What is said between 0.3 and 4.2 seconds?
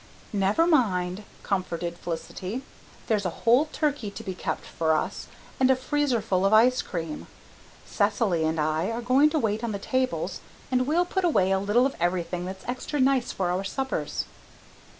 "Never mind," comforted Felicity. "There's a whole turkey